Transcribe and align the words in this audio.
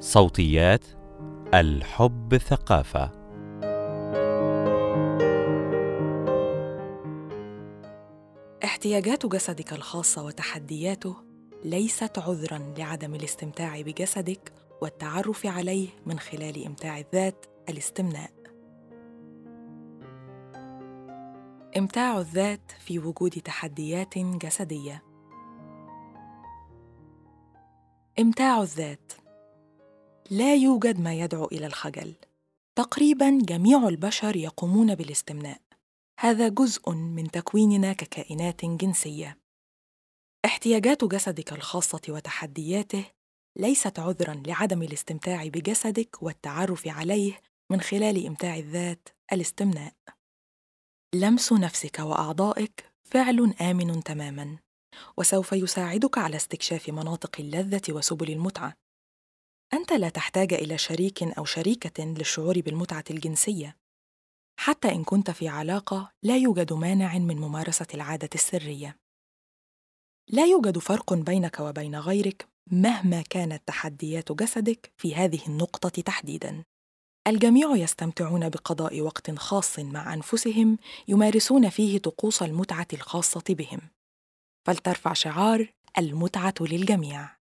صوتيات 0.00 0.84
الحب 1.54 2.36
ثقافة 2.36 3.10
احتياجات 8.64 9.26
جسدك 9.26 9.72
الخاصة 9.72 10.24
وتحدياته 10.24 11.16
ليست 11.64 12.18
عذراً 12.18 12.74
لعدم 12.78 13.14
الاستمتاع 13.14 13.80
بجسدك 13.80 14.52
والتعرف 14.82 15.46
عليه 15.46 15.88
من 16.06 16.18
خلال 16.18 16.66
إمتاع 16.66 16.98
الذات 16.98 17.46
الاستمناء. 17.68 18.30
إمتاع 21.76 22.18
الذات 22.18 22.72
في 22.78 22.98
وجود 22.98 23.30
تحديات 23.30 24.18
جسدية. 24.18 25.02
إمتاع 28.18 28.62
الذات 28.62 29.12
لا 30.30 30.54
يوجد 30.54 31.00
ما 31.00 31.14
يدعو 31.14 31.44
إلى 31.44 31.66
الخجل. 31.66 32.14
تقريبا 32.78 33.38
جميع 33.42 33.88
البشر 33.88 34.36
يقومون 34.36 34.94
بالاستمناء. 34.94 35.60
هذا 36.20 36.48
جزء 36.48 36.90
من 36.90 37.30
تكويننا 37.30 37.92
ككائنات 37.92 38.64
جنسية. 38.64 39.38
احتياجات 40.44 41.04
جسدك 41.04 41.52
الخاصة 41.52 42.00
وتحدياته 42.08 43.04
ليست 43.56 43.98
عذرا 43.98 44.42
لعدم 44.46 44.82
الاستمتاع 44.82 45.46
بجسدك 45.46 46.22
والتعرف 46.22 46.88
عليه 46.88 47.40
من 47.70 47.80
خلال 47.80 48.26
إمتاع 48.26 48.56
الذات 48.56 49.08
الاستمناء. 49.32 49.94
لمس 51.14 51.52
نفسك 51.52 51.98
وأعضائك 51.98 52.92
فعل 53.04 53.54
آمن 53.60 54.02
تماما 54.02 54.58
وسوف 55.16 55.52
يساعدك 55.52 56.18
على 56.18 56.36
استكشاف 56.36 56.88
مناطق 56.88 57.36
اللذة 57.40 57.82
وسبل 57.90 58.30
المتعة. 58.30 58.89
أنت 59.72 59.92
لا 59.92 60.08
تحتاج 60.08 60.52
إلى 60.54 60.78
شريك 60.78 61.22
أو 61.22 61.44
شريكة 61.44 62.04
للشعور 62.04 62.60
بالمتعة 62.60 63.04
الجنسية. 63.10 63.76
حتى 64.60 64.92
إن 64.92 65.04
كنت 65.04 65.30
في 65.30 65.48
علاقة 65.48 66.12
لا 66.22 66.36
يوجد 66.36 66.72
مانع 66.72 67.18
من 67.18 67.36
ممارسة 67.36 67.86
العادة 67.94 68.30
السرية. 68.34 68.96
لا 70.28 70.46
يوجد 70.46 70.78
فرق 70.78 71.14
بينك 71.14 71.60
وبين 71.60 71.96
غيرك 71.96 72.48
مهما 72.66 73.22
كانت 73.22 73.62
تحديات 73.66 74.32
جسدك 74.32 74.92
في 74.96 75.14
هذه 75.14 75.46
النقطة 75.46 76.02
تحديدا. 76.02 76.64
الجميع 77.26 77.76
يستمتعون 77.76 78.48
بقضاء 78.48 79.00
وقت 79.00 79.30
خاص 79.30 79.78
مع 79.78 80.14
أنفسهم 80.14 80.78
يمارسون 81.08 81.68
فيه 81.68 81.98
طقوس 81.98 82.42
المتعة 82.42 82.88
الخاصة 82.92 83.44
بهم. 83.48 83.80
فلترفع 84.66 85.12
شعار 85.12 85.72
المتعة 85.98 86.54
للجميع. 86.60 87.39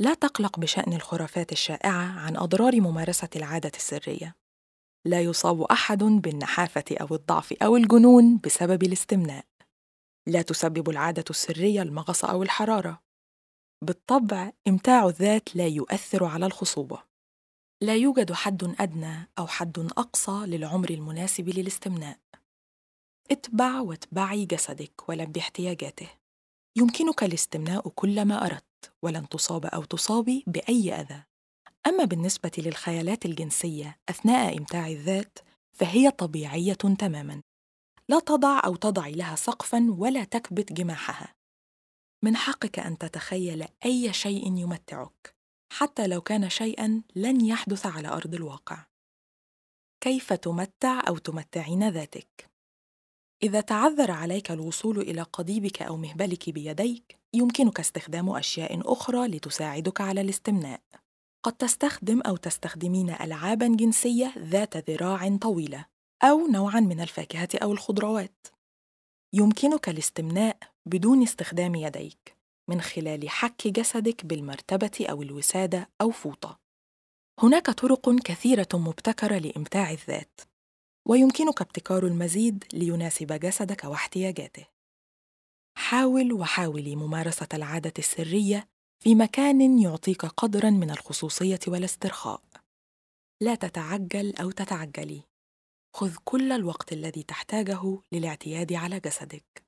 لا 0.00 0.14
تقلق 0.14 0.58
بشأن 0.60 0.92
الخرافات 0.92 1.52
الشائعة 1.52 2.20
عن 2.20 2.36
أضرار 2.36 2.80
ممارسة 2.80 3.28
العادة 3.36 3.72
السرية. 3.76 4.36
لا 5.04 5.20
يصاب 5.20 5.62
أحد 5.62 5.98
بالنحافة 5.98 6.84
أو 6.90 7.14
الضعف 7.14 7.52
أو 7.52 7.76
الجنون 7.76 8.36
بسبب 8.44 8.82
الاستمناء. 8.82 9.44
لا 10.26 10.42
تسبب 10.42 10.90
العادة 10.90 11.24
السرية 11.30 11.82
المغص 11.82 12.24
أو 12.24 12.42
الحرارة. 12.42 13.02
بالطبع 13.84 14.52
إمتاع 14.68 15.06
الذات 15.06 15.56
لا 15.56 15.66
يؤثر 15.66 16.24
على 16.24 16.46
الخصوبة. 16.46 17.02
لا 17.82 17.96
يوجد 17.96 18.32
حد 18.32 18.74
أدنى 18.80 19.28
أو 19.38 19.46
حد 19.46 19.78
أقصى 19.78 20.46
للعمر 20.46 20.90
المناسب 20.90 21.48
للاستمناء. 21.48 22.18
اتبع 23.30 23.80
واتبعي 23.80 24.44
جسدك 24.44 25.08
ولبي 25.08 25.40
احتياجاته. 25.40 26.08
يمكنك 26.76 27.22
الاستمناء 27.22 27.88
كلما 27.88 28.46
أردت. 28.46 28.67
ولن 29.02 29.28
تصاب 29.28 29.66
أو 29.66 29.84
تصابي 29.84 30.44
بأي 30.46 30.94
أذى. 30.94 31.22
أما 31.86 32.04
بالنسبة 32.04 32.50
للخيالات 32.58 33.26
الجنسية 33.26 33.98
أثناء 34.08 34.58
إمتاع 34.58 34.88
الذات 34.88 35.38
فهي 35.72 36.10
طبيعية 36.10 36.72
تماما. 36.72 37.42
لا 38.08 38.20
تضع 38.20 38.60
أو 38.64 38.76
تضعي 38.76 39.12
لها 39.12 39.36
سقفا 39.36 39.86
ولا 39.90 40.24
تكبت 40.24 40.72
جماحها. 40.72 41.34
من 42.24 42.36
حقك 42.36 42.78
أن 42.78 42.98
تتخيل 42.98 43.66
أي 43.84 44.12
شيء 44.12 44.56
يمتعك 44.56 45.34
حتى 45.72 46.06
لو 46.06 46.20
كان 46.20 46.50
شيئا 46.50 47.02
لن 47.16 47.46
يحدث 47.46 47.86
على 47.86 48.08
أرض 48.08 48.34
الواقع. 48.34 48.86
كيف 50.00 50.32
تمتع 50.32 51.02
أو 51.08 51.18
تمتعين 51.18 51.88
ذاتك؟ 51.88 52.50
إذا 53.42 53.60
تعذر 53.60 54.10
عليك 54.10 54.50
الوصول 54.50 54.98
إلى 54.98 55.22
قضيبك 55.22 55.82
أو 55.82 55.96
مهبلك 55.96 56.50
بيديك 56.50 57.17
يمكنك 57.34 57.80
استخدام 57.80 58.30
أشياء 58.30 58.92
أخرى 58.92 59.28
لتساعدك 59.28 60.00
على 60.00 60.20
الاستمناء. 60.20 60.80
قد 61.42 61.52
تستخدم 61.52 62.20
أو 62.20 62.36
تستخدمين 62.36 63.10
العابا 63.10 63.66
جنسية 63.66 64.34
ذات 64.38 64.90
ذراع 64.90 65.36
طويلة 65.36 65.84
أو 66.22 66.46
نوعا 66.46 66.80
من 66.80 67.00
الفاكهة 67.00 67.48
أو 67.62 67.72
الخضروات. 67.72 68.46
يمكنك 69.32 69.88
الاستمناء 69.88 70.56
بدون 70.86 71.22
استخدام 71.22 71.74
يديك 71.74 72.36
من 72.68 72.80
خلال 72.80 73.30
حك 73.30 73.68
جسدك 73.68 74.26
بالمرتبة 74.26 75.06
أو 75.10 75.22
الوسادة 75.22 75.88
أو 76.00 76.10
فوطة. 76.10 76.58
هناك 77.42 77.70
طرق 77.70 78.14
كثيرة 78.24 78.68
مبتكرة 78.74 79.38
لإمتاع 79.38 79.90
الذات 79.90 80.40
ويمكنك 81.08 81.60
ابتكار 81.60 82.06
المزيد 82.06 82.64
ليناسب 82.72 83.32
جسدك 83.32 83.84
واحتياجاته. 83.84 84.77
حاول 85.88 86.32
وحاولي 86.32 86.96
ممارسة 86.96 87.48
العادة 87.54 87.92
السرية 87.98 88.68
في 89.02 89.14
مكان 89.14 89.78
يعطيك 89.78 90.26
قدرا 90.26 90.70
من 90.70 90.90
الخصوصية 90.90 91.58
والاسترخاء. 91.68 92.42
لا 93.42 93.54
تتعجل 93.54 94.36
أو 94.36 94.50
تتعجلي. 94.50 95.22
خذ 95.96 96.16
كل 96.24 96.52
الوقت 96.52 96.92
الذي 96.92 97.22
تحتاجه 97.22 98.02
للاعتياد 98.12 98.72
على 98.72 99.00
جسدك. 99.00 99.66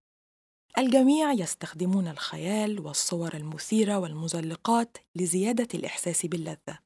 الجميع 0.79 1.33
يستخدمون 1.33 2.09
الخيال 2.09 2.81
والصور 2.81 3.35
المثيرة 3.35 3.99
والمزلقات 3.99 4.99
لزيادة 5.17 5.69
الإحساس 5.75 6.27
باللذة. 6.27 6.79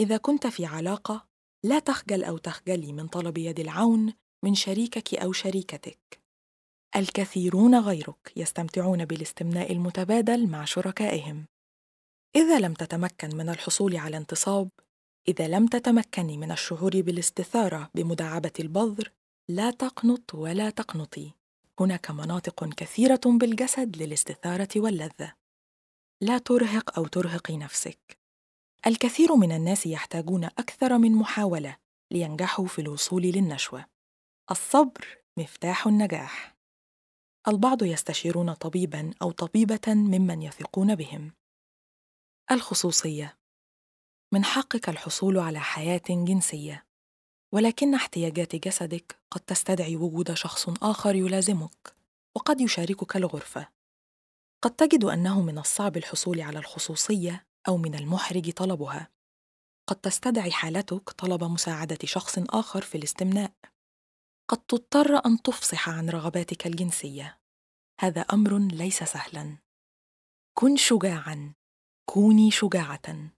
إذا 0.00 0.16
كنت 0.16 0.46
في 0.46 0.66
علاقة 0.66 1.26
لا 1.64 1.78
تخجل 1.78 2.24
أو 2.24 2.38
تخجلي 2.38 2.92
من 2.92 3.08
طلب 3.08 3.38
يد 3.38 3.60
العون 3.60 4.12
من 4.44 4.54
شريكك 4.54 5.14
أو 5.14 5.32
شريكتك. 5.32 6.21
الكثيرون 6.96 7.74
غيرك 7.74 8.32
يستمتعون 8.36 9.04
بالاستمناء 9.04 9.72
المتبادل 9.72 10.46
مع 10.46 10.64
شركائهم. 10.64 11.46
إذا 12.36 12.58
لم 12.58 12.74
تتمكن 12.74 13.36
من 13.36 13.48
الحصول 13.48 13.96
على 13.96 14.16
انتصاب 14.16 14.70
إذا 15.28 15.48
لم 15.48 15.66
تتمكني 15.66 16.36
من 16.36 16.52
الشعور 16.52 17.00
بالاستثارة 17.00 17.90
بمداعبة 17.94 18.52
البذر 18.60 19.12
لا 19.48 19.70
تقنط 19.70 20.34
ولا 20.34 20.70
تقنطي. 20.70 21.32
هناك 21.80 22.10
مناطق 22.10 22.74
كثيرة 22.74 23.20
بالجسد 23.26 23.96
للاستثارة 23.96 24.68
واللذة. 24.76 25.34
لا 26.20 26.38
ترهق 26.38 26.98
أو 26.98 27.06
ترهقي 27.06 27.56
نفسك. 27.56 28.18
الكثير 28.86 29.36
من 29.36 29.52
الناس 29.52 29.86
يحتاجون 29.86 30.44
أكثر 30.44 30.98
من 30.98 31.12
محاولة 31.12 31.76
لينجحوا 32.10 32.66
في 32.66 32.80
الوصول 32.80 33.22
للنشوة. 33.22 33.86
الصبر 34.50 35.18
مفتاح 35.38 35.86
النجاح. 35.86 36.51
البعض 37.48 37.82
يستشيرون 37.82 38.52
طبيبا 38.52 39.10
أو 39.22 39.30
طبيبة 39.30 39.80
ممن 39.88 40.42
يثقون 40.42 40.94
بهم. 40.94 41.32
الخصوصية. 42.50 43.38
من 44.32 44.44
حقك 44.44 44.88
الحصول 44.88 45.38
على 45.38 45.60
حياة 45.60 46.02
جنسية 46.08 46.86
ولكن 47.52 47.94
احتياجات 47.94 48.56
جسدك 48.56 49.20
قد 49.30 49.40
تستدعي 49.40 49.96
وجود 49.96 50.34
شخص 50.34 50.68
آخر 50.82 51.14
يلازمك 51.14 51.96
وقد 52.36 52.60
يشاركك 52.60 53.16
الغرفة. 53.16 53.68
قد 54.62 54.70
تجد 54.70 55.04
أنه 55.04 55.42
من 55.42 55.58
الصعب 55.58 55.96
الحصول 55.96 56.40
على 56.40 56.58
الخصوصية 56.58 57.46
أو 57.68 57.76
من 57.76 57.94
المحرج 57.94 58.50
طلبها. 58.50 59.08
قد 59.86 59.96
تستدعي 59.96 60.52
حالتك 60.52 61.10
طلب 61.10 61.44
مساعدة 61.44 61.98
شخص 62.04 62.38
آخر 62.38 62.82
في 62.82 62.98
الاستمناء. 62.98 63.52
قد 64.52 64.58
تضطر 64.58 65.26
أن 65.26 65.42
تفصح 65.42 65.88
عن 65.88 66.10
رغباتك 66.10 66.66
الجنسية. 66.66 67.38
هذا 68.00 68.20
أمر 68.20 68.58
ليس 68.58 69.02
سهلا. 69.02 69.58
كن 70.58 70.76
شجاعا. 70.76 71.54
كوني 72.10 72.50
شجاعة. 72.50 73.32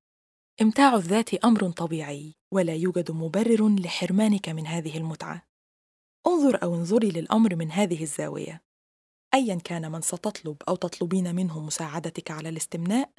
امتاع 0.63 0.95
الذات 0.95 1.35
أمر 1.35 1.71
طبيعي 1.71 2.35
ولا 2.53 2.75
يوجد 2.75 3.11
مبرر 3.11 3.69
لحرمانك 3.69 4.49
من 4.49 4.67
هذه 4.67 4.99
المتعة. 4.99 5.47
انظر 6.27 6.63
أو 6.63 6.75
انظري 6.75 7.11
للأمر 7.11 7.57
من 7.57 7.73
هذه 7.73 8.03
الزاوية. 8.03 8.63
ايا 9.35 9.55
كان 9.55 9.93
من 9.93 10.01
ستطلب 10.01 10.57
أو 10.69 10.77
تطلبين 10.77 11.35
منه 11.35 11.61
مساعدتك 11.61 12.31
على 12.31 12.49
الاستمناء 12.49 13.11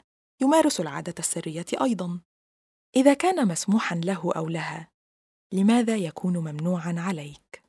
يمارس 0.42 0.80
العادة 0.80 1.16
السرية 1.20 1.66
أيضا. 1.82 2.22
إذا 2.96 3.14
كان 3.14 3.48
مسموحا 3.48 3.96
له 3.96 4.34
أو 4.36 4.50
لها 4.50 4.92
لماذا 5.54 5.96
يكون 5.96 6.38
ممنوعا 6.38 6.96
عليك؟ 6.98 7.65